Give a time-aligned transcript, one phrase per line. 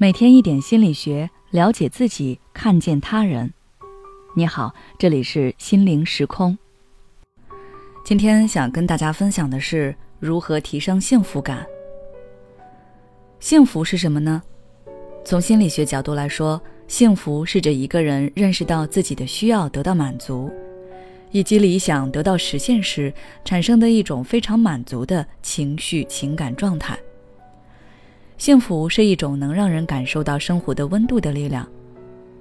[0.00, 3.52] 每天一点心理学，了解自己，看见他人。
[4.36, 6.56] 你好，这里是心灵时空。
[8.04, 11.66] 今天想跟大家分享的是如何提升幸福感。
[13.40, 14.40] 幸福是什么呢？
[15.24, 20.48] 从心理学角度来说，幸福是指一个人认识到自己的需要得到满足，
[21.32, 23.12] 以及理想得到实现时
[23.44, 26.96] 产生的一种非常满足的情绪情感状态。
[28.38, 31.68] 幸福是一种能让人感受到生活的温度的力量，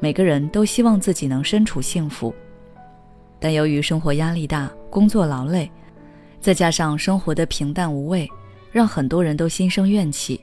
[0.00, 2.34] 每个人都希望自己能身处幸福，
[3.38, 5.70] 但由于生活压力大、工作劳累，
[6.40, 8.28] 再加上生活的平淡无味，
[8.72, 10.40] 让很多人都心生怨气。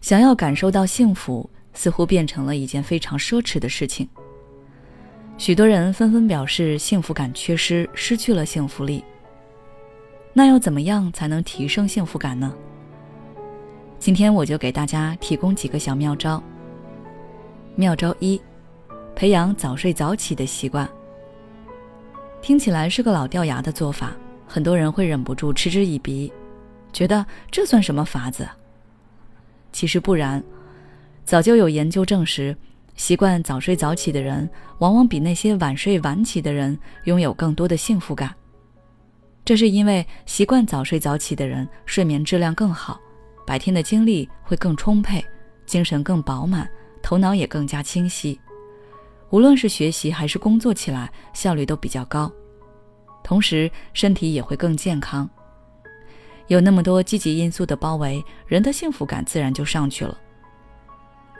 [0.00, 4.08] 想要感受到幸福，似乎变成了一件非常奢侈的事情。
[5.38, 9.04] 许多人纷纷表示幸福感缺失，失去了幸福力。
[10.32, 12.52] 那要怎么样才能提升幸福感呢？
[14.02, 16.42] 今天我就给大家提供几个小妙招。
[17.76, 18.42] 妙招一，
[19.14, 20.88] 培养早睡早起的习惯。
[22.40, 24.12] 听起来是个老掉牙的做法，
[24.44, 26.32] 很多人会忍不住嗤之以鼻，
[26.92, 28.44] 觉得这算什么法子？
[29.70, 30.42] 其实不然，
[31.24, 32.56] 早就有研究证实，
[32.96, 38.34] 习惯早睡早起的人，往往比那些晚睡晚起的人拥有更多的幸福感。
[39.44, 43.00] 这是因为习惯早睡早起的人，睡眠质量更好。
[43.52, 45.22] 白天的精力会更充沛，
[45.66, 46.66] 精神更饱满，
[47.02, 48.40] 头脑也更加清晰。
[49.28, 52.32] 无论是学习还是工作起来，效率都比较高。
[53.22, 55.28] 同时，身体也会更健康。
[56.46, 60.16] 有那么多积极因素的包围，人的幸福感自然就上去了。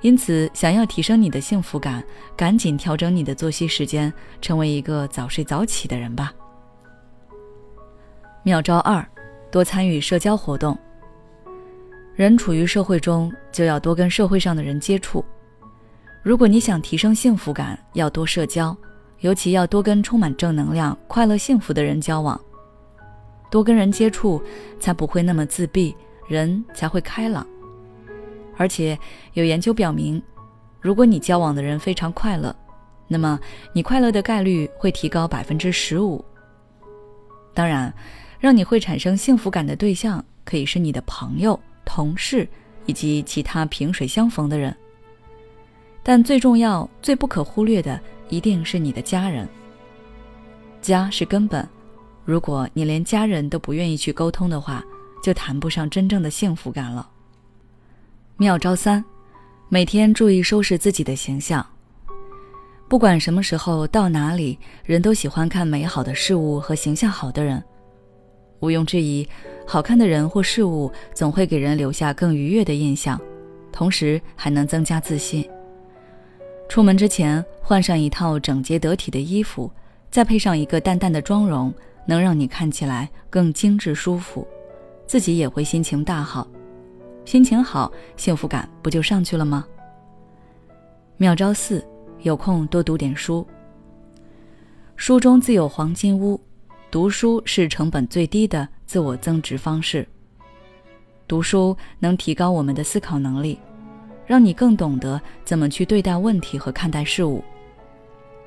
[0.00, 2.04] 因此，想要提升你的幸福感，
[2.36, 6.32] 赶紧调整你的作息时间，成为一个早睡早起的人吧。
[8.44, 9.04] 妙招二：
[9.50, 10.78] 多参与社交活动。
[12.16, 15.22] 人处于社会中，就要多跟社会上的人接触。
[16.22, 18.74] 如果你想提升幸福感，要多社交，
[19.20, 22.40] 尤其要多跟充满正能量、快乐、幸福的人交往。
[23.50, 24.42] 多跟人接触，
[24.80, 25.94] 才不会那么自闭，
[26.26, 27.46] 人才会开朗。
[28.56, 28.98] 而且
[29.34, 30.20] 有研究表明，
[30.80, 32.56] 如果你交往的人非常快乐，
[33.08, 33.38] 那么
[33.74, 36.24] 你快乐的概率会提高百分之十五。
[37.52, 37.92] 当然，
[38.40, 41.60] 让你会产生幸福感的对象可以是你的朋友。
[41.86, 42.46] 同事
[42.84, 44.76] 以及其他萍水相逢的人，
[46.02, 47.98] 但最重要、最不可忽略的
[48.28, 49.48] 一定是你的家人。
[50.82, 51.66] 家是根本，
[52.24, 54.84] 如果你连家人都不愿意去沟通的话，
[55.22, 57.08] 就谈不上真正的幸福感了。
[58.36, 59.02] 妙招三：
[59.68, 61.66] 每天注意收拾自己的形象。
[62.88, 67.60] 不管什么时候到哪里，人都喜欢看美好的事物和形象好的人。
[68.60, 69.28] 毋庸置疑，
[69.66, 73.20] 好看的人或事物总会给人留下更愉悦的印象，
[73.72, 75.46] 同时还能增加自信。
[76.68, 79.70] 出门之前换上一套整洁得体的衣服，
[80.10, 81.74] 再配上一个淡淡的妆容，
[82.06, 84.46] 能让你看起来更精致舒服，
[85.06, 86.46] 自己也会心情大好。
[87.24, 89.66] 心情好，幸福感不就上去了吗？
[91.16, 91.84] 妙招四：
[92.22, 93.44] 有空多读点书。
[94.94, 96.40] 书中自有黄金屋。
[96.88, 100.06] 读书是成本最低的自我增值方式。
[101.26, 103.58] 读书能提高我们的思考能力，
[104.24, 107.42] 让你更懂得怎么去对待问题和看待事物。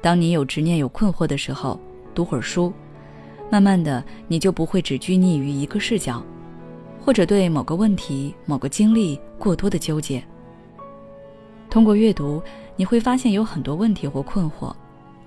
[0.00, 1.80] 当你有执念、有困惑的时候，
[2.12, 2.72] 读会儿书，
[3.50, 6.20] 慢慢的你就不会只拘泥于一个视角，
[7.00, 10.22] 或者对某个问题、某个经历过多的纠结。
[11.70, 12.42] 通过阅读，
[12.74, 14.74] 你会发现有很多问题或困惑，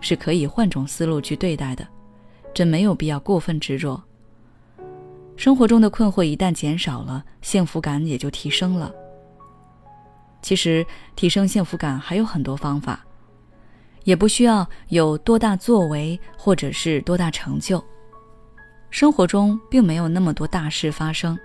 [0.01, 1.87] 是可以换种思路去对待的。
[2.57, 4.01] 真没有必要过分执着。
[5.35, 8.91] 生活中的困惑一旦减少了，幸福感也就提升了。
[10.41, 10.83] 其实
[11.15, 13.05] 提升幸福感还有很多方法，
[14.05, 17.79] 也不需要有多大作为或者是多大成就。
[18.89, 21.37] 生活中并没有那么多大事发生，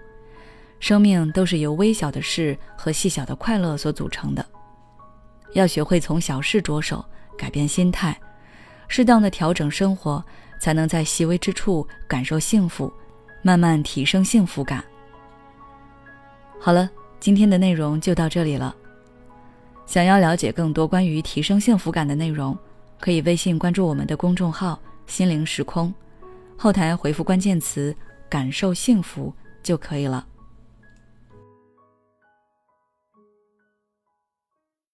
[0.81, 4.43] 生命都是由微小的事和细小的快乐所组成的。
[5.53, 7.05] 要学会从小事着手，
[7.37, 8.19] 改变心态，
[8.89, 10.25] 适当的调整生活。
[10.63, 12.91] 才能在细微之处感受幸福，
[13.43, 14.85] 慢慢提升幸福感。
[16.61, 16.89] 好了，
[17.19, 18.73] 今天的内容就到这里了。
[19.87, 22.57] 想要了解更多关于提升幸福感的内容，
[23.01, 24.79] 可以微信关注我们的公众号
[25.09, 25.93] “心灵时空”，
[26.57, 27.93] 后台回复关键词
[28.31, 30.25] “感受幸福”就可以了。